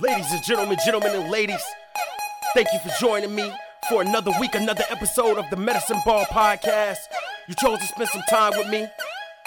[0.00, 1.60] Ladies and gentlemen, gentlemen and ladies,
[2.54, 3.50] thank you for joining me
[3.88, 6.98] for another week, another episode of the Medicine Ball Podcast.
[7.48, 8.86] You chose to spend some time with me.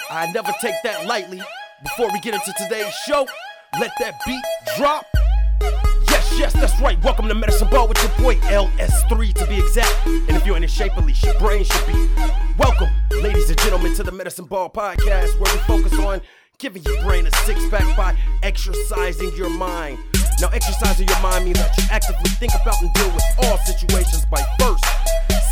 [0.10, 1.42] I never take that lightly.
[1.84, 3.26] Before we get into today's show,
[3.80, 4.44] let that beat
[4.78, 5.06] drop.
[6.10, 7.02] Yes, yes, that's right.
[7.02, 10.06] Welcome to Medicine Ball with your boy LS3 to be exact.
[10.06, 12.10] And if you're in a shape, at least your brain should be.
[12.58, 12.90] Welcome,
[13.22, 16.20] ladies and gentlemen, to the Medicine Ball Podcast, where we focus on
[16.58, 19.98] giving your brain a six pack by exercising your mind.
[20.42, 24.26] Now, exercising your mind means that you actively think about and deal with all situations
[24.26, 24.84] by first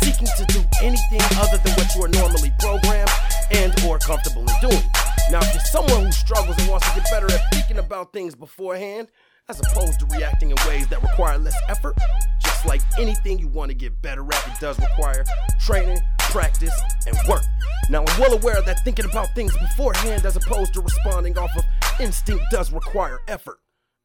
[0.02, 3.10] seeking to do anything other than what you are normally programmed
[3.52, 4.82] and or comfortable in doing.
[5.30, 8.34] Now, if you're someone who struggles and wants to get better at thinking about things
[8.34, 9.06] beforehand,
[9.48, 11.96] as opposed to reacting in ways that require less effort,
[12.42, 15.24] just like anything you want to get better at, it does require
[15.60, 16.74] training, practice,
[17.06, 17.42] and work.
[17.90, 21.64] Now, I'm well aware that thinking about things beforehand as opposed to responding off of
[22.00, 23.58] instinct does require effort.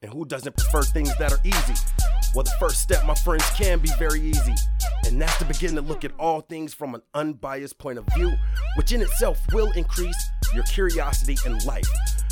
[0.05, 1.73] And who doesn't prefer things that are easy?
[2.36, 4.54] Well, the first step, my friends, can be very easy.
[5.08, 8.31] And that's to begin to look at all things from an unbiased point of view,
[8.78, 10.16] which in itself will increase
[10.53, 11.88] your curiosity in life.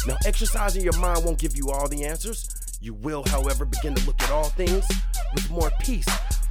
[0.06, 2.48] Now, exercising your mind won't give you all the answers.
[2.80, 4.86] You will, however, begin to look at all things
[5.34, 6.08] with more peace,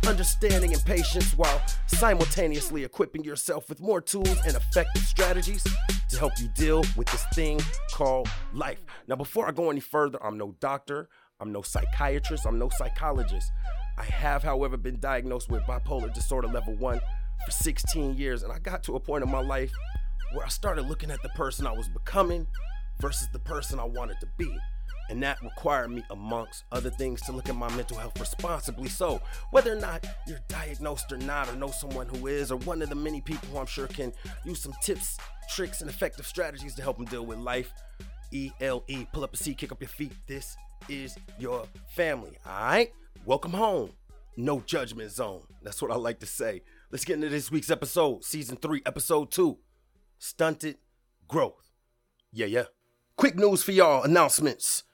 [0.09, 5.65] understanding, and patience while simultaneously equipping yourself with more tools and effective strategies
[6.13, 7.61] to help you deal with this thing
[7.91, 8.79] called life.
[9.09, 11.09] Now, before I go any further, I'm no doctor,
[11.41, 13.51] I'm no psychiatrist, I'm no psychologist.
[13.99, 17.01] I have, however, been diagnosed with bipolar disorder level one
[17.45, 19.73] for 16 years, and I got to a point in my life
[20.33, 22.47] where I started looking at the person I was becoming
[23.01, 24.55] versus the person I wanted to be.
[25.13, 28.89] And that required me, amongst other things, to look at my mental health responsibly.
[28.89, 32.81] So, whether or not you're diagnosed or not, or know someone who is, or one
[32.81, 34.15] of the many people who I'm sure can
[34.47, 35.19] use some tips,
[35.55, 37.75] tricks, and effective strategies to help them deal with life,
[38.31, 40.13] E L E, pull up a seat, kick up your feet.
[40.27, 40.57] This
[40.89, 42.91] is your family, all right?
[43.27, 43.91] Welcome home.
[44.39, 45.43] No judgment zone.
[45.61, 46.63] That's what I like to say.
[46.91, 49.59] Let's get into this week's episode, season three, episode two
[50.19, 50.79] Stunted
[51.29, 51.71] Growth.
[52.33, 52.65] Yeah, yeah.
[53.17, 54.85] Quick news for y'all announcements.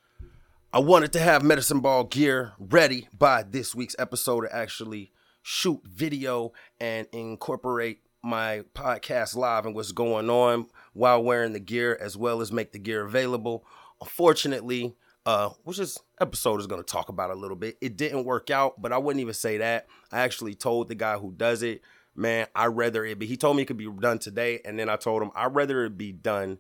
[0.71, 5.81] I wanted to have medicine ball gear ready by this week's episode to actually shoot
[5.83, 12.19] video and incorporate my podcast live and what's going on while wearing the gear as
[12.19, 13.65] well as make the gear available.
[14.03, 18.27] Unfortunately, uh, which this episode is going to talk about a little bit, it didn't
[18.27, 19.87] work out, but I wouldn't even say that.
[20.12, 21.81] I actually told the guy who does it,
[22.15, 23.25] man, I rather it be.
[23.25, 25.87] He told me it could be done today, and then I told him I'd rather
[25.87, 26.59] it be done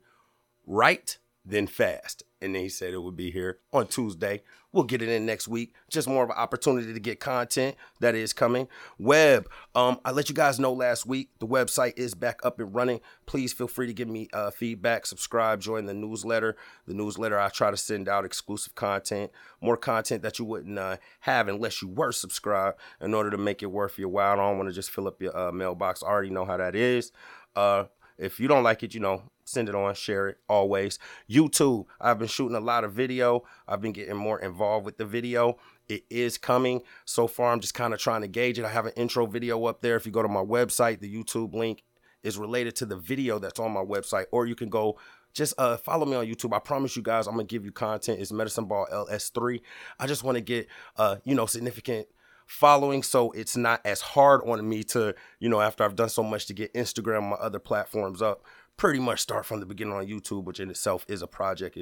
[0.66, 2.22] right than fast.
[2.40, 4.42] And then he said it would be here on Tuesday.
[4.70, 5.74] We'll get it in next week.
[5.90, 8.68] Just more of an opportunity to get content that is coming.
[8.98, 12.74] Web, um, I let you guys know last week the website is back up and
[12.74, 13.00] running.
[13.26, 16.56] Please feel free to give me uh, feedback, subscribe, join the newsletter.
[16.86, 20.98] The newsletter I try to send out exclusive content, more content that you wouldn't uh,
[21.20, 22.78] have unless you were subscribed.
[23.00, 25.20] In order to make it worth your while, I don't want to just fill up
[25.22, 26.02] your uh, mailbox.
[26.02, 27.10] I already know how that is.
[27.56, 27.84] Uh,
[28.18, 30.98] if you don't like it, you know, send it on, share it always.
[31.28, 33.44] YouTube, I've been shooting a lot of video.
[33.66, 35.58] I've been getting more involved with the video.
[35.88, 36.82] It is coming.
[37.04, 38.64] So far, I'm just kind of trying to gauge it.
[38.64, 39.96] I have an intro video up there.
[39.96, 41.82] If you go to my website, the YouTube link
[42.22, 44.98] is related to the video that's on my website, or you can go
[45.34, 46.54] just uh, follow me on YouTube.
[46.54, 48.20] I promise you guys, I'm gonna give you content.
[48.20, 49.60] It's Medicine Ball LS3.
[49.98, 50.66] I just want to get
[50.96, 52.08] uh, you know, significant
[52.48, 56.22] following so it's not as hard on me to you know after i've done so
[56.22, 58.42] much to get instagram my other platforms up
[58.78, 61.76] pretty much start from the beginning on youtube which in itself is a project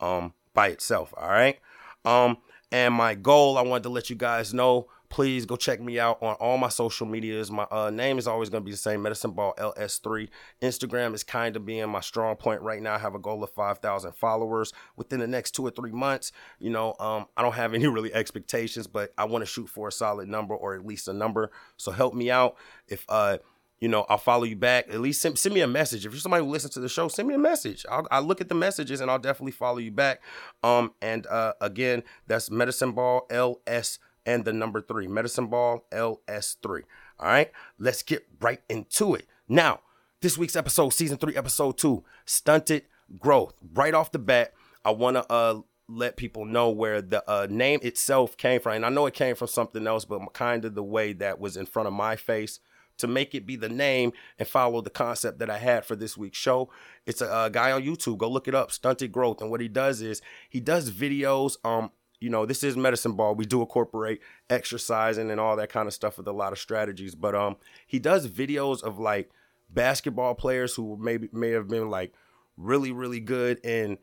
[0.00, 1.60] um by itself all right
[2.04, 2.36] um
[2.72, 6.22] and my goal i wanted to let you guys know please go check me out
[6.22, 7.50] on all my social medias.
[7.50, 10.28] My uh, name is always going to be the same, Medicine Ball LS3.
[10.62, 12.94] Instagram is kind of being my strong point right now.
[12.94, 16.32] I have a goal of 5,000 followers within the next two or three months.
[16.58, 19.88] You know, um, I don't have any really expectations, but I want to shoot for
[19.88, 21.50] a solid number or at least a number.
[21.76, 22.56] So help me out.
[22.88, 23.38] If uh,
[23.80, 24.88] you know, I'll follow you back.
[24.88, 26.04] At least send, send me a message.
[26.04, 27.86] If you're somebody who listens to the show, send me a message.
[27.90, 30.20] I'll, I'll look at the messages and I'll definitely follow you back.
[30.62, 36.82] Um, and uh, again, that's Medicine Ball LS and the number three, Medicine Ball LS3.
[37.20, 39.26] All right, let's get right into it.
[39.48, 39.80] Now,
[40.20, 42.82] this week's episode, season three, episode two, stunted
[43.18, 43.54] growth.
[43.74, 44.52] Right off the bat,
[44.84, 48.74] I want to uh, let people know where the uh, name itself came from.
[48.74, 51.56] And I know it came from something else, but kind of the way that was
[51.56, 52.60] in front of my face
[52.98, 56.16] to make it be the name and follow the concept that I had for this
[56.16, 56.70] week's show.
[57.06, 58.18] It's a, a, guy on YouTube.
[58.18, 59.40] Go look it up, Stunted Growth.
[59.40, 61.90] And what he does is he does videos um
[62.20, 63.36] you know, this is medicine ball.
[63.36, 67.14] We do incorporate exercising and all that kind of stuff with a lot of strategies.
[67.14, 69.30] But um, he does videos of like
[69.70, 72.12] basketball players who maybe may have been like
[72.56, 73.98] really really good in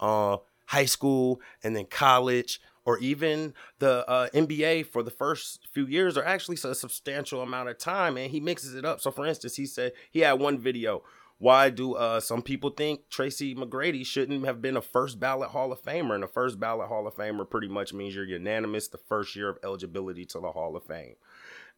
[0.00, 5.86] uh high school and then college or even the uh, NBA for the first few
[5.86, 9.00] years are actually a substantial amount of time, and he mixes it up.
[9.00, 11.04] So, for instance, he said he had one video.
[11.38, 15.70] Why do uh, some people think Tracy McGrady shouldn't have been a first ballot Hall
[15.70, 16.16] of Famer?
[16.16, 19.48] And a first ballot Hall of Famer pretty much means you're unanimous the first year
[19.48, 21.14] of eligibility to the Hall of Fame.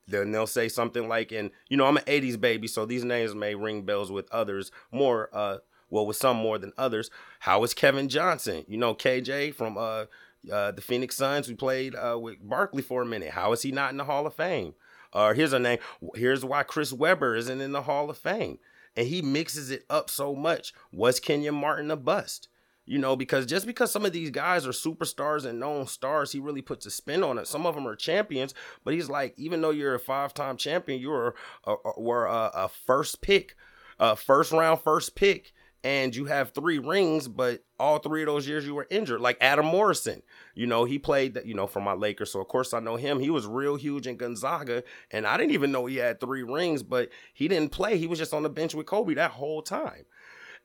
[0.09, 3.35] Then they'll say something like, and you know, I'm an 80s baby, so these names
[3.35, 5.59] may ring bells with others more, uh,
[5.91, 7.11] well, with some more than others.
[7.41, 8.64] How is Kevin Johnson?
[8.67, 10.06] You know, KJ from uh,
[10.50, 13.31] uh, the Phoenix Suns, who played uh, with Barkley for a minute.
[13.31, 14.75] How is he not in the Hall of Fame?
[15.12, 15.79] Or uh, here's a name.
[16.15, 18.59] Here's why Chris Webber isn't in the Hall of Fame.
[18.97, 20.73] And he mixes it up so much.
[20.93, 22.49] Was Kenyon Martin a bust?
[22.85, 26.41] You know, because just because some of these guys are superstars and known stars, he
[26.41, 27.47] really puts a spin on it.
[27.47, 28.55] Some of them are champions,
[28.85, 31.35] but he's like, even though you're a five-time champion, you're
[31.65, 33.55] a, a, were a, a first pick,
[34.00, 35.53] a first round first pick
[35.84, 39.20] and you have three rings, but all three of those years you were injured.
[39.20, 40.23] Like Adam Morrison,
[40.55, 42.31] you know, he played, you know, for my Lakers.
[42.31, 43.19] So, of course, I know him.
[43.19, 46.82] He was real huge in Gonzaga, and I didn't even know he had three rings,
[46.82, 47.99] but he didn't play.
[47.99, 50.05] He was just on the bench with Kobe that whole time.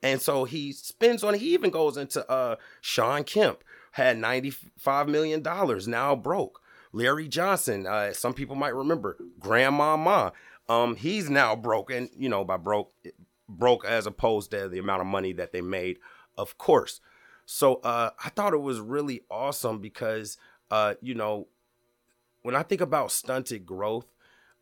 [0.02, 5.42] And so he spends on, he even goes into uh Shawn Kemp, had $95 million,
[5.88, 6.60] now broke.
[6.92, 10.32] Larry Johnson, uh, some people might remember, Grandmama.
[10.68, 12.92] Um, he's now broke, and you know, by broke,
[13.48, 15.98] broke as opposed to the amount of money that they made,
[16.36, 17.00] of course.
[17.46, 20.36] So uh, I thought it was really awesome because,
[20.70, 21.48] uh, you know,
[22.42, 24.06] when I think about stunted growth,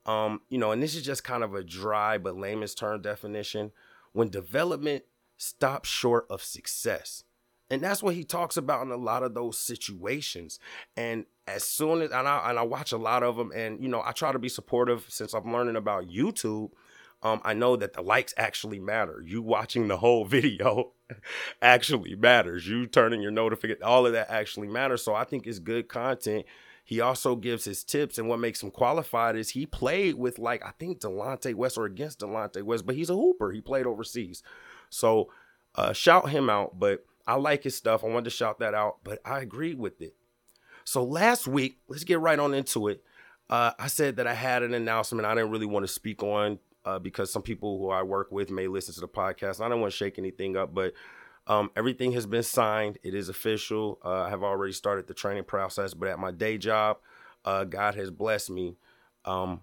[0.06, 3.72] um, you know, and this is just kind of a dry but layman's term definition,
[4.12, 5.02] when development
[5.36, 7.24] stops short of success.
[7.68, 10.60] And that's what he talks about in a lot of those situations.
[10.96, 13.88] And as soon as and I and I watch a lot of them, and you
[13.88, 16.70] know, I try to be supportive since I'm learning about YouTube
[17.26, 19.20] um, I know that the likes actually matter.
[19.26, 20.92] You watching the whole video
[21.60, 22.68] actually matters.
[22.68, 25.02] You turning your notification, all of that actually matters.
[25.02, 26.46] So I think it's good content.
[26.84, 30.64] He also gives his tips, and what makes him qualified is he played with like
[30.64, 33.50] I think Delonte West or against Delonte West, but he's a hooper.
[33.50, 34.44] He played overseas,
[34.88, 35.28] so
[35.74, 36.78] uh, shout him out.
[36.78, 38.04] But I like his stuff.
[38.04, 40.14] I wanted to shout that out, but I agree with it.
[40.84, 43.02] So last week, let's get right on into it.
[43.50, 46.60] Uh, I said that I had an announcement I didn't really want to speak on
[46.86, 49.60] uh, because some people who I work with may listen to the podcast.
[49.60, 50.94] I don't want to shake anything up, but
[51.48, 52.98] um, everything has been signed.
[53.02, 53.98] It is official.
[54.04, 56.98] Uh, I have already started the training process, but at my day job,
[57.44, 58.76] uh, God has blessed me.
[59.24, 59.60] Um,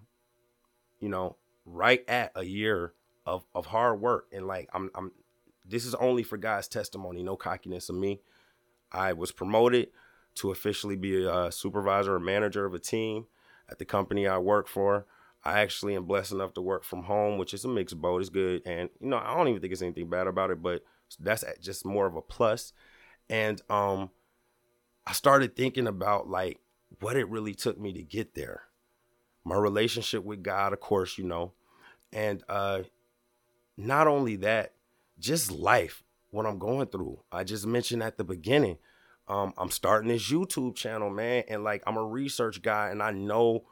[1.00, 2.92] you know, right at a year
[3.26, 5.12] of of hard work, and like I'm, I'm.
[5.66, 7.22] This is only for God's testimony.
[7.22, 8.20] No cockiness of me.
[8.92, 9.88] I was promoted
[10.36, 13.26] to officially be a supervisor or manager of a team
[13.70, 15.06] at the company I work for.
[15.44, 18.20] I actually am blessed enough to work from home, which is a mixed boat.
[18.20, 20.82] It's good, and you know I don't even think it's anything bad about it, but
[21.20, 22.72] that's just more of a plus.
[23.28, 24.10] And um,
[25.06, 26.60] I started thinking about like
[27.00, 28.62] what it really took me to get there.
[29.44, 31.52] My relationship with God, of course, you know,
[32.12, 32.82] and uh,
[33.76, 34.72] not only that,
[35.18, 37.20] just life, what I'm going through.
[37.30, 38.78] I just mentioned at the beginning,
[39.28, 43.10] um, I'm starting this YouTube channel, man, and like I'm a research guy, and I
[43.10, 43.64] know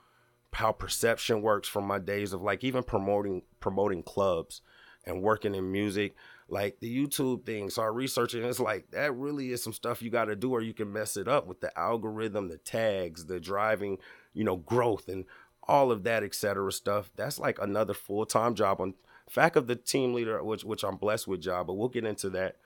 [0.53, 4.61] how perception works from my days of like even promoting promoting clubs
[5.05, 6.15] and working in music
[6.49, 7.71] like the youtube thing.
[7.71, 10.53] So i researched it it's like that really is some stuff you got to do
[10.53, 13.99] or you can mess it up with the algorithm the tags the driving
[14.35, 15.25] you know growth and
[15.69, 17.11] all of that etc stuff.
[17.17, 18.81] That's like another full-time job.
[18.81, 18.95] On
[19.31, 22.29] fact of the team leader which which i'm blessed with job but we'll get into
[22.31, 22.57] that.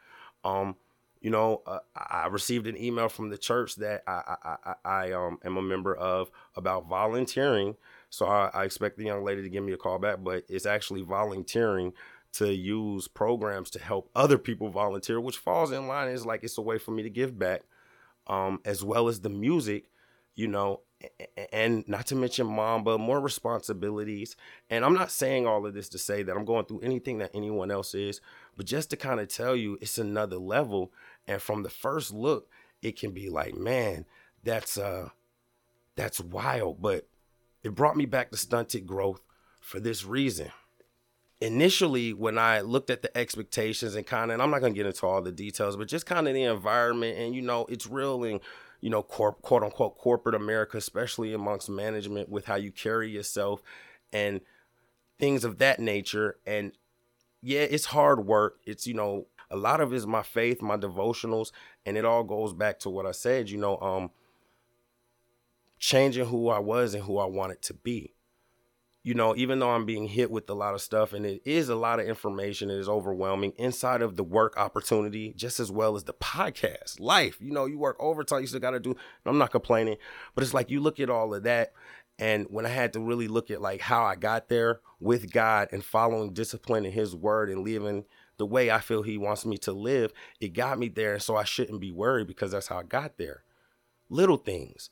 [0.45, 0.77] Um
[1.21, 5.13] you know, uh, I received an email from the church that I, I, I, I
[5.13, 7.77] um, am a member of about volunteering.
[8.11, 10.67] So I, I, expect the young lady to give me a call back, but it's
[10.67, 11.93] actually volunteering
[12.35, 16.59] to use programs to help other people volunteer, which falls in line is like it's
[16.59, 17.63] a way for me to give back,
[18.27, 19.91] um, as well as the music,
[20.35, 20.81] you know,
[21.53, 24.37] and not to mention mom, but more responsibilities.
[24.71, 27.31] And I'm not saying all of this to say that I'm going through anything that
[27.35, 28.21] anyone else is,
[28.57, 30.93] but just to kind of tell you it's another level.
[31.27, 32.49] And from the first look,
[32.83, 34.07] it can be like, man,
[34.43, 35.11] that's uh
[35.97, 36.81] that's wild.
[36.81, 37.07] But
[37.63, 39.21] it brought me back to stunted growth
[39.61, 40.51] for this reason.
[41.41, 44.87] Initially, when I looked at the expectations and kind of, and I'm not gonna get
[44.87, 48.25] into all the details, but just kind of the environment, and you know, it's real
[48.25, 48.41] and
[48.87, 53.61] you know, corp, quote unquote corporate America, especially amongst management with how you carry yourself
[54.13, 54.41] and
[55.19, 56.37] things of that nature.
[56.47, 56.71] And
[57.43, 58.61] yeah, it's hard work.
[58.65, 61.51] It's, you know, a lot of it is my faith, my devotionals,
[61.85, 64.11] and it all goes back to what I said, you know, um,
[65.81, 68.15] changing who I was and who I wanted to be.
[69.07, 71.69] You know, even though I'm being hit with a lot of stuff and it is
[71.69, 75.95] a lot of information, it is overwhelming inside of the work opportunity, just as well
[75.95, 77.39] as the podcast life.
[77.41, 78.97] You know, you work overtime, you still got to do.
[79.25, 79.99] I'm not complaining,
[80.35, 81.73] but it's like you look at all of that.
[82.19, 85.69] And when I had to really look at like how I got there with God
[85.71, 88.07] and following discipline in His Word and living
[88.39, 91.13] the way I feel He wants me to live, it got me there.
[91.13, 93.45] And so I shouldn't be worried because that's how I got there.
[94.11, 94.91] Little things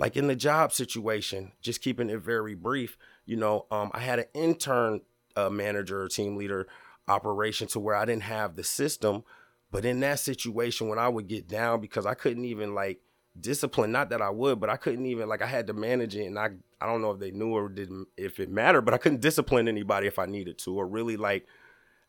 [0.00, 2.96] like in the job situation, just keeping it very brief,
[3.30, 5.02] you know, um, I had an intern
[5.36, 6.66] uh, manager team leader
[7.06, 9.22] operation to where I didn't have the system.
[9.70, 12.98] But in that situation, when I would get down because I couldn't even like
[13.40, 16.26] discipline, not that I would, but I couldn't even like I had to manage it,
[16.26, 16.48] and I
[16.80, 19.68] I don't know if they knew or didn't if it mattered, but I couldn't discipline
[19.68, 21.46] anybody if I needed to, or really like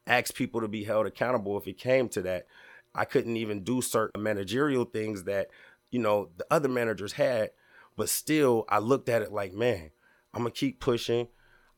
[0.07, 2.47] ask people to be held accountable if it came to that.
[2.95, 5.49] I couldn't even do certain managerial things that
[5.91, 7.51] you know the other managers had
[7.97, 9.91] but still, I looked at it like, man,
[10.33, 11.27] I'm gonna keep pushing.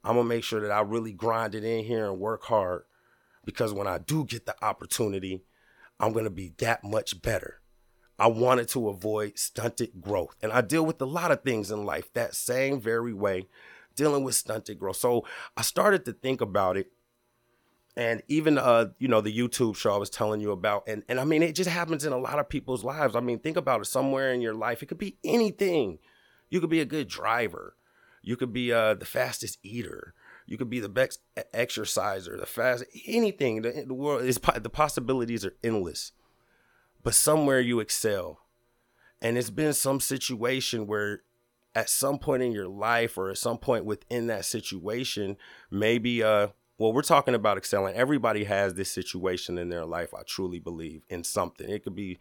[0.04, 2.84] I'm gonna make sure that I really grind it in here and work hard
[3.46, 5.44] because when I do get the opportunity,
[6.00, 7.62] I'm gonna be that much better.
[8.20, 10.36] I wanted to avoid stunted growth.
[10.42, 13.48] And I deal with a lot of things in life that same very way,
[13.96, 14.98] dealing with stunted growth.
[14.98, 15.26] So
[15.58, 16.92] I started to think about it.
[17.96, 21.20] And even uh, you know, the YouTube show I was telling you about, and, and
[21.20, 23.16] I mean it just happens in a lot of people's lives.
[23.16, 24.82] I mean, think about it somewhere in your life.
[24.82, 26.00] It could be anything.
[26.50, 27.76] You could be a good driver.
[28.24, 30.16] You could be uh, the fastest eater.
[30.48, 31.20] You could be the best
[31.54, 33.62] exerciser, the fast anything.
[33.62, 36.14] The, the world is the possibilities are endless.
[37.04, 38.40] But somewhere you excel,
[39.22, 41.22] and it's been some situation where,
[41.76, 45.38] at some point in your life or at some point within that situation,
[45.70, 47.96] maybe uh, well, we're talking about excelling.
[47.96, 50.14] Everybody has this situation in their life.
[50.14, 51.70] I truly believe in something.
[51.70, 52.20] It could be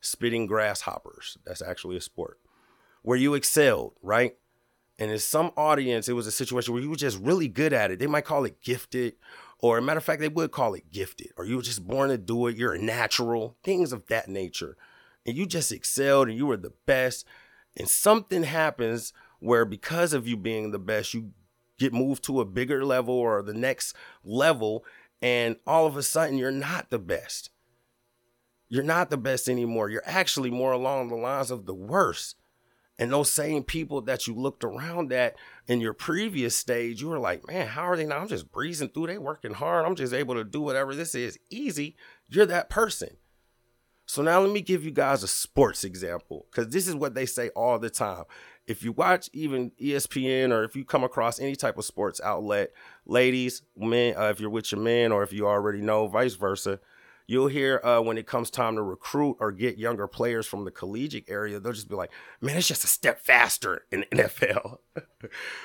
[0.00, 1.38] spitting grasshoppers.
[1.44, 2.38] That's actually a sport
[3.02, 4.36] where you excelled, right?
[4.98, 7.90] And in some audience, it was a situation where you were just really good at
[7.90, 7.98] it.
[7.98, 9.14] They might call it gifted,
[9.58, 12.10] or a matter of fact, they would call it gifted, or you were just born
[12.10, 12.56] to do it.
[12.56, 14.76] You're a natural, things of that nature.
[15.26, 17.26] And you just excelled and you were the best.
[17.76, 21.32] And something happens where, because of you being the best, you
[21.78, 24.84] get moved to a bigger level or the next level.
[25.20, 27.50] And all of a sudden, you're not the best.
[28.68, 29.88] You're not the best anymore.
[29.88, 32.36] You're actually more along the lines of the worst.
[32.98, 35.34] And those same people that you looked around at
[35.66, 38.18] in your previous stage, you were like, man, how are they now?
[38.18, 39.08] I'm just breezing through.
[39.08, 39.84] They working hard.
[39.84, 41.96] I'm just able to do whatever this is easy.
[42.28, 43.16] You're that person.
[44.06, 47.26] So now let me give you guys a sports example because this is what they
[47.26, 48.24] say all the time.
[48.66, 52.72] If you watch even ESPN or if you come across any type of sports outlet,
[53.06, 56.80] ladies, men, uh, if you're with your man or if you already know, vice versa,
[57.26, 60.70] You'll hear uh, when it comes time to recruit or get younger players from the
[60.70, 62.10] collegiate area, they'll just be like,
[62.42, 64.78] man, it's just a step faster in the NFL.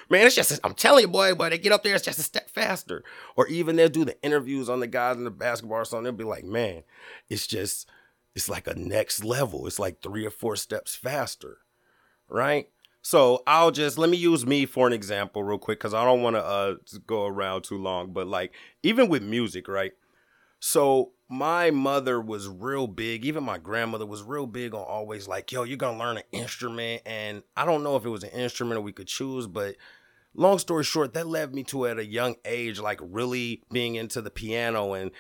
[0.10, 2.20] man, it's just, i am telling you, boy, boy, they get up there, it's just
[2.20, 3.04] a step faster.
[3.36, 6.06] Or even they'll do the interviews on the guys in the basketball or something.
[6.06, 6.84] They'll be like, man,
[7.30, 7.89] it's just,
[8.36, 9.68] it's like a next level.
[9.68, 11.58] It's like three or four steps faster,
[12.30, 12.70] right?
[13.01, 16.22] So I'll just let me use me for an example real quick because I don't
[16.22, 16.75] want to uh
[17.08, 18.12] go around too long.
[18.12, 19.94] But like even with music, right?
[20.60, 25.51] So my mother was real big, even my grandmother was real big on always like,
[25.51, 27.03] yo, you're gonna learn an instrument.
[27.05, 29.75] And I don't know if it was an instrument we could choose, but
[30.33, 34.21] long story short, that led me to at a young age, like really being into
[34.21, 34.93] the piano.
[34.93, 35.12] And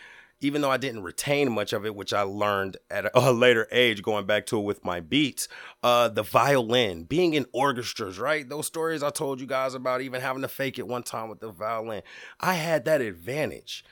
[0.41, 4.01] even though I didn't retain much of it, which I learned at a, later age,
[4.01, 5.47] going back to it with my beats,
[5.83, 8.49] uh, the violin, being in orchestras, right?
[8.49, 11.39] Those stories I told you guys about, even having to fake it one time with
[11.39, 12.01] the violin,
[12.39, 13.83] I had that advantage.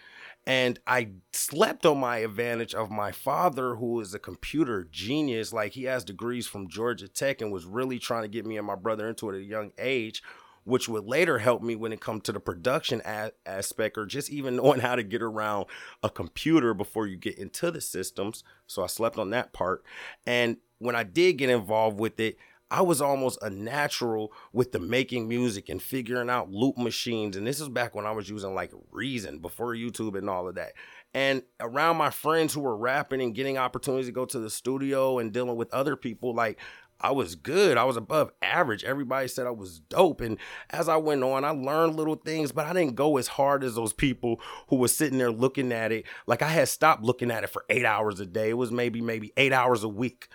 [0.48, 5.52] And I slept on my advantage of my father, who is a computer genius.
[5.52, 8.66] Like he has degrees from Georgia Tech and was really trying to get me and
[8.66, 10.24] my brother into it at a young age,
[10.64, 14.30] which would later help me when it comes to the production a- aspect or just
[14.30, 15.66] even knowing how to get around
[16.02, 18.46] a computer before you get into the systems.
[18.68, 19.84] So I slept on that part.
[20.26, 22.38] And when I did get involved with it,
[22.70, 27.38] I was almost a natural with the making music and figuring out loop machines.
[27.38, 30.56] And this is back when I was using like Reason before YouTube and all of
[30.56, 30.74] that.
[31.14, 35.20] And around my friends who were rapping and getting opportunities to go to the studio
[35.20, 36.60] and dealing with other people, like
[37.00, 37.78] I was good.
[37.78, 38.84] I was above average.
[38.84, 40.20] Everybody said I was dope.
[40.20, 40.38] And
[40.70, 43.76] as I went on, I learned little things, but I didn't go as hard as
[43.76, 46.06] those people who were sitting there looking at it.
[46.26, 48.50] Like I had stopped looking at it for eight hours a day.
[48.50, 50.28] It was maybe, maybe eight hours a week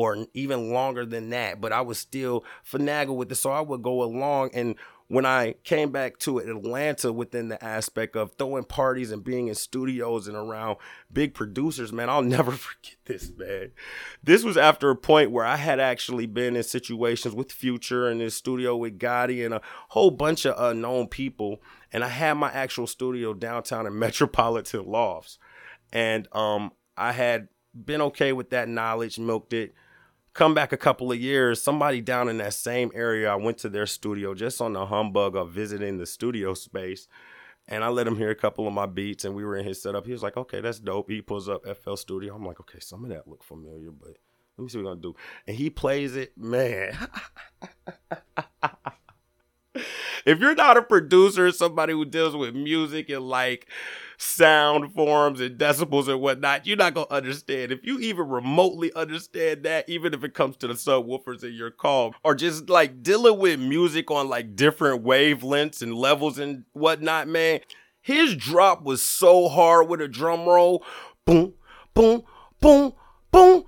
[0.00, 1.60] or even longer than that.
[1.60, 3.34] But I was still finagle with it.
[3.34, 4.76] So I would go along and
[5.08, 9.56] when I came back to Atlanta within the aspect of throwing parties and being in
[9.56, 10.76] studios and around
[11.12, 13.72] big producers, man, I'll never forget this, man.
[14.22, 18.22] This was after a point where I had actually been in situations with Future and
[18.22, 21.60] in studio with Gotti and a whole bunch of unknown people.
[21.92, 25.38] And I had my actual studio downtown in Metropolitan Lofts.
[25.92, 29.74] And um, I had been okay with that knowledge, milked it
[30.32, 33.68] come back a couple of years, somebody down in that same area, I went to
[33.68, 37.08] their studio just on the humbug of visiting the studio space.
[37.68, 39.80] And I let him hear a couple of my beats and we were in his
[39.80, 40.04] setup.
[40.04, 41.08] He was like, okay, that's dope.
[41.08, 42.34] He pulls up FL Studio.
[42.34, 44.16] I'm like, okay, some of that look familiar, but
[44.56, 45.14] let me see what we're gonna do.
[45.46, 46.96] And he plays it, man.
[50.24, 53.66] if you're not a producer, somebody who deals with music and like
[54.18, 57.72] sound forms and decibels and whatnot, you're not gonna understand.
[57.72, 61.70] If you even remotely understand that, even if it comes to the subwoofers in your
[61.70, 67.28] car, or just like dealing with music on like different wavelengths and levels and whatnot,
[67.28, 67.60] man,
[68.02, 70.84] his drop was so hard with a drum roll.
[71.24, 71.54] Boom,
[71.94, 72.22] boom,
[72.60, 72.92] boom,
[73.30, 73.64] boom.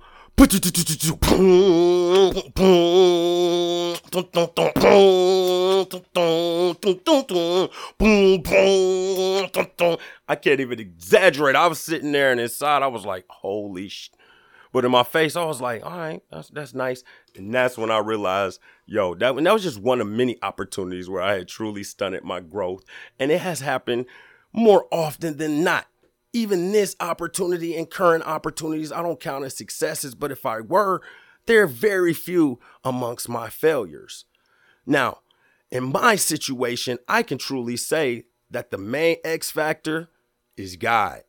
[10.27, 11.55] I can't even exaggerate.
[11.55, 14.09] I was sitting there and inside I was like, holy sh.
[14.71, 17.03] But in my face, I was like, all right, that's that's nice.
[17.35, 21.21] And that's when I realized, yo, that, that was just one of many opportunities where
[21.21, 22.83] I had truly stunted my growth.
[23.19, 24.07] And it has happened
[24.51, 25.85] more often than not
[26.33, 31.01] even this opportunity and current opportunities, I don't count as successes, but if I were,
[31.45, 34.25] they're very few amongst my failures.
[34.85, 35.19] Now,
[35.71, 40.09] in my situation, I can truly say that the main X factor
[40.57, 41.23] is God.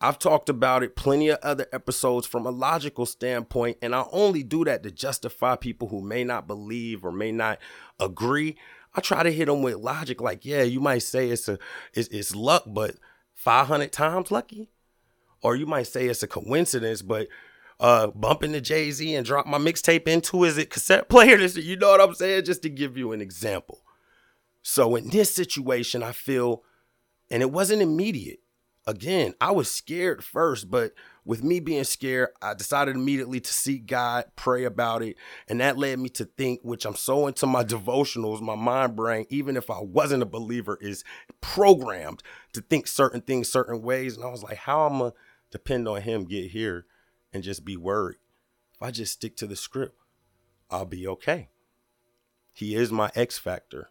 [0.00, 4.42] I've talked about it plenty of other episodes from a logical standpoint, and I only
[4.42, 7.58] do that to justify people who may not believe or may not
[7.98, 8.56] agree.
[8.94, 11.58] I try to hit them with logic, like, yeah, you might say it's a
[11.94, 12.96] it's, it's luck, but
[13.34, 14.70] 500 times lucky.
[15.42, 17.28] Or you might say it's a coincidence, but
[17.80, 21.38] uh bumping the Jay-Z and drop my mixtape into is it cassette player?
[21.38, 22.44] You know what I'm saying?
[22.44, 23.82] Just to give you an example.
[24.62, 26.62] So in this situation, I feel,
[27.30, 28.38] and it wasn't immediate.
[28.86, 30.92] Again, I was scared first, but
[31.24, 35.16] with me being scared, I decided immediately to seek God, pray about it.
[35.48, 39.24] And that led me to think, which I'm so into my devotionals, my mind brain,
[39.30, 41.02] even if I wasn't a believer, is
[41.40, 44.16] programmed to think certain things certain ways.
[44.16, 45.12] And I was like, how am I
[45.50, 46.84] depend on him get here
[47.32, 48.18] and just be worried?
[48.74, 49.96] If I just stick to the script,
[50.70, 51.48] I'll be okay.
[52.52, 53.90] He is my X factor.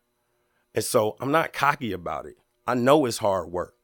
[0.76, 2.38] And so I'm not cocky about it.
[2.68, 3.76] I know it's hard work.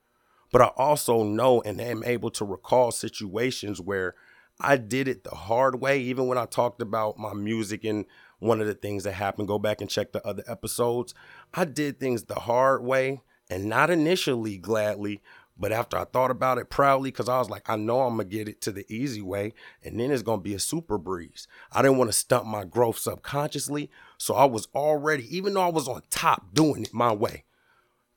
[0.51, 4.15] But I also know and am able to recall situations where
[4.59, 8.05] I did it the hard way, even when I talked about my music and
[8.39, 9.47] one of the things that happened.
[9.47, 11.13] Go back and check the other episodes.
[11.53, 15.21] I did things the hard way and not initially gladly,
[15.57, 18.25] but after I thought about it proudly, because I was like, I know I'm gonna
[18.25, 21.47] get it to the easy way, and then it's gonna be a super breeze.
[21.71, 25.69] I didn't want to stunt my growth subconsciously, so I was already, even though I
[25.69, 27.43] was on top doing it my way,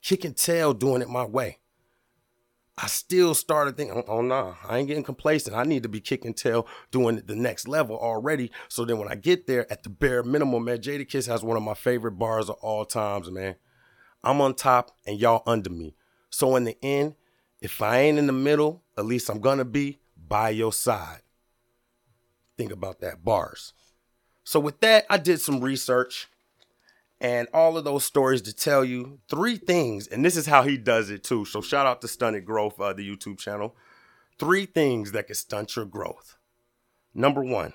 [0.03, 1.59] kicking tail doing it my way.
[2.79, 5.55] I still started thinking, oh, oh nah, I ain't getting complacent.
[5.55, 8.51] I need to be kicking tail doing the next level already.
[8.69, 11.63] So then when I get there at the bare minimum, man, Jadakiss has one of
[11.63, 13.57] my favorite bars of all times, man.
[14.25, 15.97] I'm on top and y'all under me.
[16.31, 17.15] So in the end,
[17.61, 21.21] if I ain't in the middle, at least I'm gonna be by your side.
[22.57, 23.75] Think about that, bars.
[24.45, 26.29] So with that, I did some research
[27.23, 30.09] and all of those stories to tell you three things.
[30.09, 31.45] And this is how he does it too.
[31.45, 33.77] So shout out to Stunted Growth, uh, the YouTube channel.
[34.41, 36.37] Three things that can stunt your growth.
[37.15, 37.75] Number one,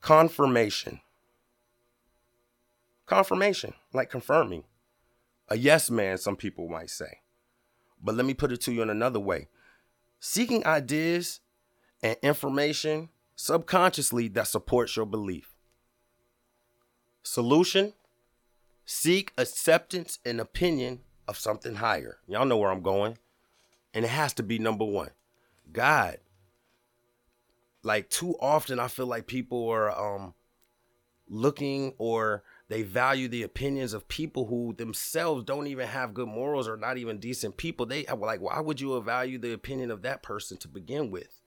[0.00, 1.00] confirmation.
[3.06, 4.64] Confirmation, like confirming.
[5.48, 7.20] A yes man, some people might say.
[8.02, 9.46] But let me put it to you in another way.
[10.18, 11.40] Seeking ideas
[12.02, 15.51] and information subconsciously that supports your belief.
[17.22, 17.92] Solution
[18.84, 22.18] seek acceptance and opinion of something higher.
[22.26, 23.18] Y'all know where I'm going.
[23.94, 25.10] And it has to be number one
[25.70, 26.18] God.
[27.82, 30.34] Like too often, I feel like people are um,
[31.28, 36.68] looking or they value the opinions of people who themselves don't even have good morals
[36.68, 37.86] or not even decent people.
[37.86, 41.40] They like, why would you value the opinion of that person to begin with?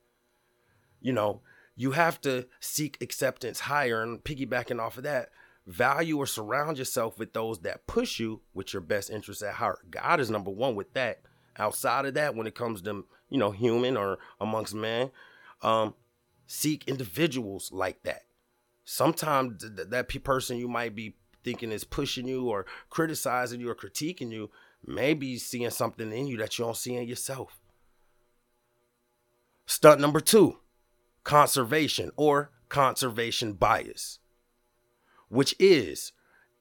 [1.02, 1.42] You know,
[1.76, 5.30] you have to seek acceptance higher and piggybacking off of that
[5.68, 9.90] value or surround yourself with those that push you with your best interests at heart.
[9.90, 11.22] God is number one with that.
[11.58, 15.12] Outside of that, when it comes to you know human or amongst men,
[15.62, 15.94] um,
[16.48, 18.24] seek individuals like that.
[18.84, 23.76] Sometimes th- that person you might be thinking is pushing you or criticizing you or
[23.76, 24.50] critiquing you
[24.88, 27.60] maybe seeing something in you that you don't see in yourself.
[29.66, 30.60] Stunt number two
[31.24, 34.20] conservation or conservation bias,
[35.36, 36.12] which is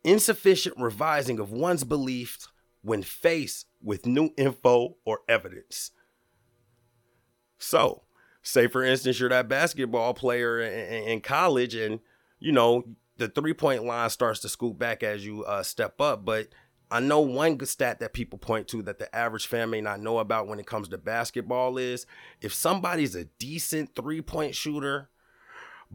[0.03, 2.49] insufficient revising of one's beliefs
[2.83, 5.91] when faced with new info or evidence.
[7.59, 8.03] So,
[8.43, 12.01] say for instance, you're that basketball player in, college and
[12.39, 12.85] you know
[13.17, 16.49] the three point line starts to scoot back as you uh, step up, but
[16.91, 20.01] I know one good stat that people point to that the average fan may not
[20.01, 22.07] know about when it comes to basketball is
[22.41, 25.09] if somebody's a decent three point shooter,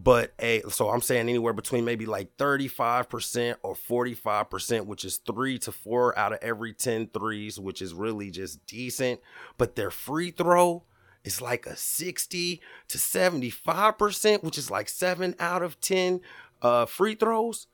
[0.01, 5.59] but a so I'm saying anywhere between maybe like 35% or 45%, which is three
[5.59, 9.19] to four out of every 10 threes, which is really just decent.
[9.57, 10.83] But their free throw
[11.25, 16.21] is like a 60 to 75%, which is like seven out of 10
[16.61, 17.67] uh, free throws.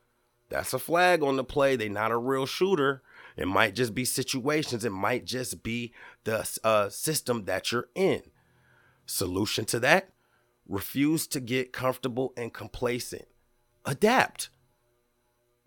[0.49, 1.75] That's a flag on the play.
[1.75, 3.03] They're not a real shooter.
[3.37, 4.83] It might just be situations.
[4.83, 8.23] It might just be the uh, system that you're in.
[9.05, 10.09] Solution to that
[10.67, 13.25] refuse to get comfortable and complacent.
[13.85, 14.49] Adapt.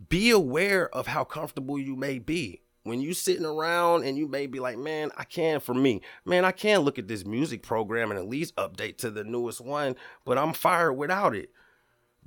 [0.08, 2.62] Be aware of how comfortable you may be.
[2.84, 6.44] When you sitting around and you may be like, man, I can for me, man,
[6.44, 9.96] I can look at this music program and at least update to the newest one,
[10.24, 11.50] but I'm fired without it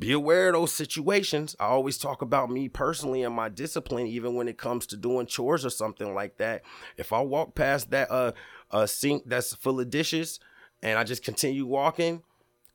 [0.02, 1.56] be aware of those situations.
[1.60, 5.28] I always talk about me personally and my discipline, even when it comes to doing
[5.28, 6.64] chores or something like that.
[6.98, 8.32] If I walk past that uh,
[8.72, 10.40] uh sink that's full of dishes
[10.82, 12.24] and I just continue walking,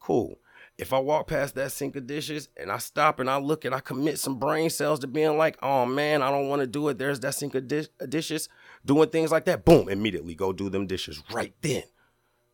[0.00, 0.38] cool.
[0.78, 3.74] If I walk past that sink of dishes and I stop and I look and
[3.74, 6.88] I commit some brain cells to being like, oh man, I don't want to do
[6.88, 6.98] it.
[6.98, 8.48] There's that sink of dish- uh, dishes,
[8.84, 9.64] doing things like that.
[9.64, 11.84] Boom, immediately go do them dishes right then.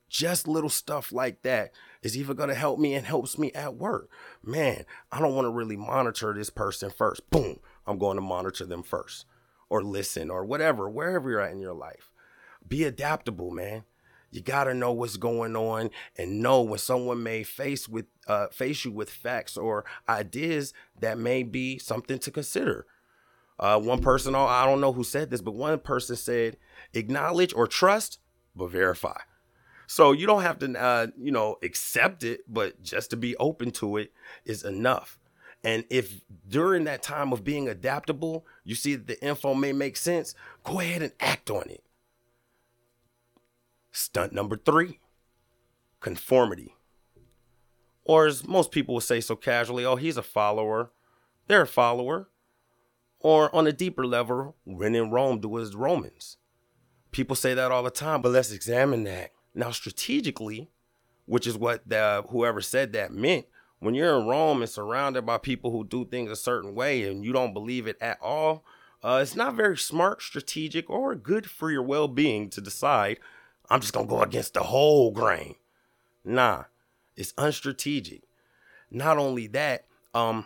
[0.08, 3.76] Just little stuff like that is either going to help me and helps me at
[3.76, 4.08] work.
[4.44, 7.28] Man, I don't want to really monitor this person first.
[7.30, 9.24] Boom, I'm going to monitor them first
[9.68, 12.12] or listen or whatever, wherever you're at in your life.
[12.66, 13.84] Be adaptable, man.
[14.32, 18.48] You got to know what's going on and know when someone may face with uh,
[18.48, 22.86] face you with facts or ideas that may be something to consider.
[23.58, 26.56] Uh, one person, I don't know who said this, but one person said,
[26.94, 28.18] acknowledge or trust,
[28.56, 29.20] but verify.
[29.86, 33.70] So you don't have to, uh, you know, accept it, but just to be open
[33.72, 34.12] to it
[34.44, 35.18] is enough.
[35.62, 39.96] And if during that time of being adaptable, you see that the info may make
[39.96, 41.84] sense, go ahead and act on it.
[43.92, 44.98] Stunt number three
[46.00, 46.74] conformity.
[48.04, 50.90] Or as most people would say so casually, oh, he's a follower.
[51.46, 52.28] They're a follower.
[53.20, 56.38] Or on a deeper level, when in Rome, do as Romans.
[57.12, 59.30] People say that all the time, but let's examine that.
[59.54, 60.70] Now, strategically,
[61.26, 63.46] which is what the, whoever said that meant,
[63.78, 67.24] when you're in Rome and surrounded by people who do things a certain way and
[67.24, 68.64] you don't believe it at all,
[69.04, 73.18] uh, it's not very smart, strategic, or good for your well being to decide,
[73.72, 75.54] I'm just going to go against the whole grain.
[76.26, 76.64] Nah,
[77.16, 78.20] it's unstrategic.
[78.90, 80.44] Not only that, um,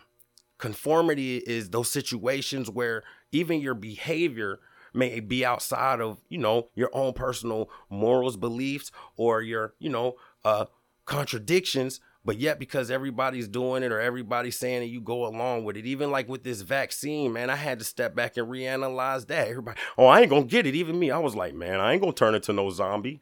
[0.59, 4.61] conformity is those situations where even your behavior
[4.95, 10.15] may be outside of, you know, your own personal morals, beliefs, or your, you know,
[10.45, 10.67] uh,
[11.05, 11.99] contradictions.
[12.27, 15.87] But yet, because everybody's doing it or everybody's saying it, you go along with it.
[15.87, 19.47] Even like with this vaccine, man, I had to step back and reanalyze that.
[19.47, 20.75] Everybody, oh, I ain't gonna get it.
[20.75, 23.21] Even me, I was like, man, I ain't gonna turn into no zombie.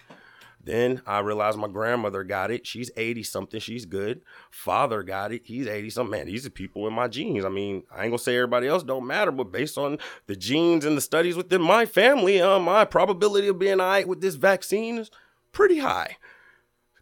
[0.64, 2.66] Then I realized my grandmother got it.
[2.66, 3.60] She's 80 something.
[3.60, 4.22] She's good.
[4.50, 5.42] Father got it.
[5.44, 6.10] He's 80 something.
[6.10, 7.44] Man, these are people in my genes.
[7.44, 10.86] I mean, I ain't gonna say everybody else don't matter, but based on the genes
[10.86, 14.36] and the studies within my family, uh, my probability of being all right with this
[14.36, 15.10] vaccine is
[15.52, 16.16] pretty high.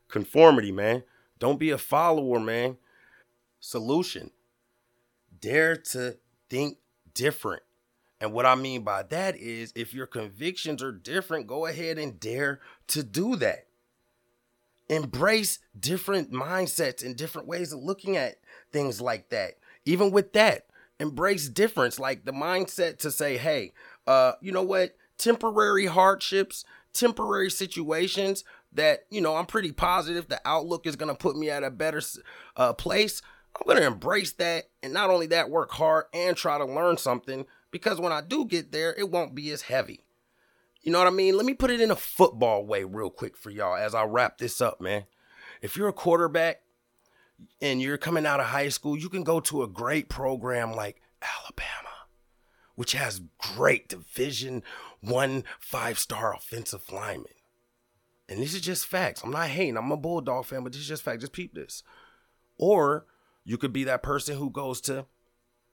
[0.08, 1.04] Conformity, man.
[1.42, 2.76] Don't be a follower, man.
[3.58, 4.30] Solution.
[5.40, 6.16] Dare to
[6.48, 6.78] think
[7.14, 7.64] different.
[8.20, 12.20] And what I mean by that is if your convictions are different, go ahead and
[12.20, 13.66] dare to do that.
[14.88, 18.36] Embrace different mindsets and different ways of looking at
[18.70, 19.54] things like that.
[19.84, 20.66] Even with that,
[21.00, 23.72] embrace difference, like the mindset to say, hey,
[24.06, 24.94] uh, you know what?
[25.18, 31.18] Temporary hardships, temporary situations that, you know, I'm pretty positive the outlook is going to
[31.18, 32.00] put me at a better
[32.56, 33.22] uh, place.
[33.54, 34.64] I'm going to embrace that.
[34.82, 38.44] And not only that, work hard and try to learn something because when I do
[38.44, 40.00] get there, it won't be as heavy.
[40.82, 41.36] You know what I mean?
[41.36, 44.38] Let me put it in a football way, real quick, for y'all as I wrap
[44.38, 45.04] this up, man.
[45.60, 46.62] If you're a quarterback
[47.60, 51.00] and you're coming out of high school, you can go to a great program like
[51.22, 51.90] Alabama,
[52.74, 54.62] which has great Division
[55.00, 57.32] One five star offensive linemen.
[58.32, 59.22] And this is just facts.
[59.22, 59.76] I'm not hating.
[59.76, 61.20] I'm a Bulldog fan, but this is just facts.
[61.20, 61.82] Just peep this.
[62.56, 63.04] Or
[63.44, 65.04] you could be that person who goes to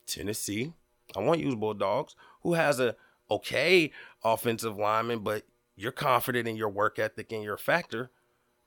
[0.06, 0.74] Tennessee,
[1.16, 2.98] I want to use Bulldogs, who has a
[3.32, 3.92] okay
[4.26, 5.44] offensive lineman, but
[5.78, 8.12] you're confident in your work ethic and your factor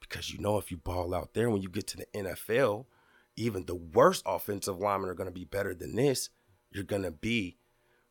[0.01, 2.87] because you know if you ball out there when you get to the NFL,
[3.37, 6.31] even the worst offensive linemen are going to be better than this.
[6.71, 7.59] You're going to be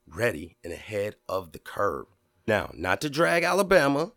[0.06, 2.06] ready and ahead of the curve.
[2.46, 4.12] Now, not to drag Alabama,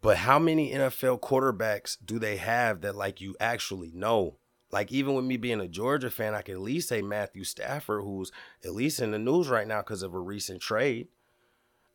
[0.00, 4.36] but how many NFL quarterbacks do they have that like you actually know?
[4.70, 8.02] Like even with me being a Georgia fan, I can at least say Matthew Stafford,
[8.02, 8.30] who's
[8.64, 11.08] at least in the news right now because of a recent trade.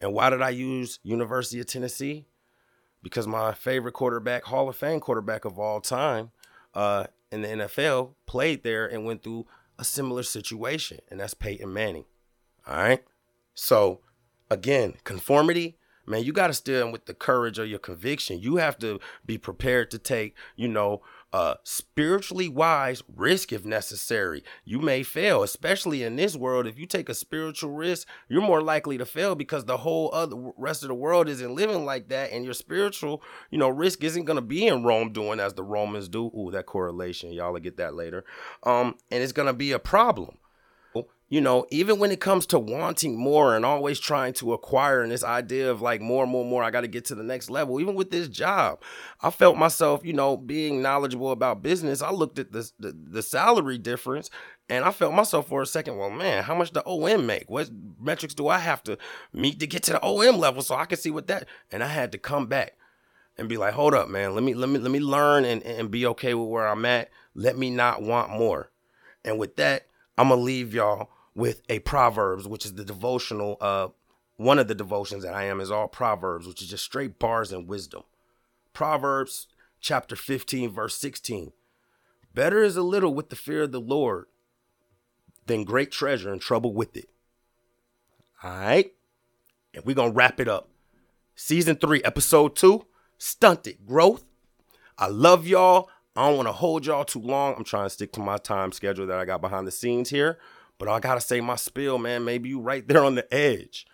[0.01, 2.25] And why did I use University of Tennessee?
[3.01, 6.31] Because my favorite quarterback, Hall of Fame quarterback of all time,
[6.73, 9.45] uh, in the NFL, played there and went through
[9.77, 12.05] a similar situation, and that's Peyton Manning.
[12.67, 13.03] All right.
[13.53, 14.01] So
[14.49, 18.39] again, conformity man, you got to stand with the courage of your conviction.
[18.39, 21.01] You have to be prepared to take, you know,
[21.33, 24.43] uh, spiritually wise risk if necessary.
[24.65, 26.67] You may fail, especially in this world.
[26.67, 30.35] If you take a spiritual risk, you're more likely to fail because the whole other
[30.57, 34.25] rest of the world isn't living like that, and your spiritual, you know, risk isn't
[34.25, 36.27] gonna be in Rome doing as the Romans do.
[36.37, 38.23] Ooh, that correlation, y'all will get that later.
[38.61, 40.37] Um, and it's gonna be a problem
[41.33, 45.11] you know, even when it comes to wanting more and always trying to acquire and
[45.11, 47.81] this idea of like more more more, I got to get to the next level.
[47.81, 48.83] Even with this job,
[49.19, 52.03] I felt myself, you know, being knowledgeable about business.
[52.03, 54.29] I looked at the, the, the salary difference
[54.69, 57.49] and I felt myself for a second, well, man, how much the OM make?
[57.49, 58.99] What metrics do I have to
[59.33, 61.47] meet to get to the OM level so I can see what that?
[61.71, 62.77] And I had to come back
[63.39, 65.89] and be like, hold up, man, let me let me let me learn and, and
[65.89, 67.09] be okay with where I'm at.
[67.33, 68.69] Let me not want more.
[69.25, 73.87] And with that, I'm gonna leave y'all with a Proverbs, which is the devotional, uh,
[74.37, 77.51] one of the devotions that I am is all Proverbs, which is just straight bars
[77.51, 78.03] and wisdom.
[78.73, 79.47] Proverbs
[79.79, 81.51] chapter 15, verse 16.
[82.33, 84.25] Better is a little with the fear of the Lord
[85.45, 87.09] than great treasure and trouble with it.
[88.43, 88.93] All right.
[89.73, 90.69] And we're going to wrap it up.
[91.35, 92.85] Season three, episode two
[93.17, 94.25] stunted growth.
[94.97, 95.89] I love y'all.
[96.15, 97.55] I don't want to hold y'all too long.
[97.57, 100.37] I'm trying to stick to my time schedule that I got behind the scenes here.
[100.77, 102.25] But I gotta say my spill, man.
[102.25, 103.85] Maybe you right there on the edge.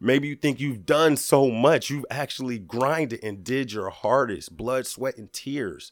[0.00, 1.90] Maybe you think you've done so much.
[1.90, 5.90] You've actually grinded and did your hardest, blood, sweat, and tears.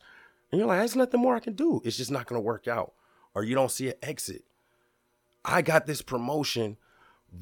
[0.51, 1.81] And you're like, there's nothing more I can do.
[1.85, 2.93] It's just not gonna work out.
[3.35, 4.45] Or you don't see an exit.
[5.45, 6.77] I got this promotion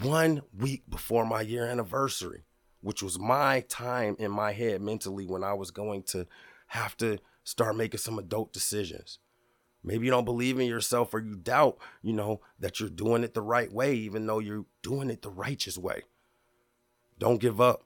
[0.03, 2.45] one week before my year anniversary,
[2.81, 6.27] which was my time in my head mentally when I was going to
[6.69, 9.19] have to start making some adult decisions.
[9.85, 13.35] Maybe you don't believe in yourself or you doubt, you know, that you're doing it
[13.35, 16.03] the right way, even though you're doing it the righteous way.
[17.19, 17.85] Don't give up.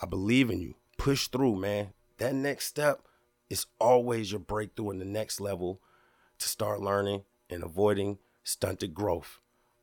[0.00, 0.74] I believe in you.
[0.96, 1.92] Push through, man.
[2.16, 3.02] That next step
[3.50, 5.80] is always your breakthrough in the next level
[6.38, 9.38] to start learning and avoiding stunted growth.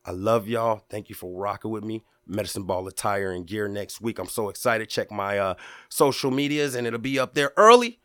[0.05, 0.83] I love y'all.
[0.89, 2.03] Thank you for rocking with me.
[2.25, 4.17] Medicine Ball attire and gear next week.
[4.17, 4.89] I'm so excited.
[4.89, 5.55] Check my uh,
[5.89, 7.99] social medias and it'll be up there early.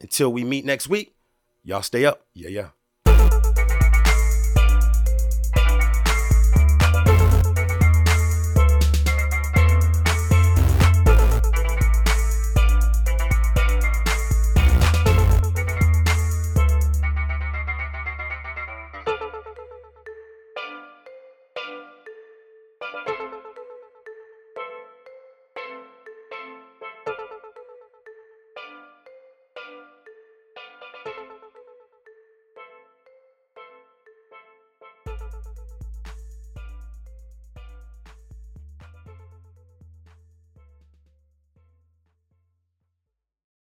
[0.00, 1.13] Until we meet next week.
[1.64, 2.26] Y'all stay up.
[2.34, 2.68] Yeah, yeah.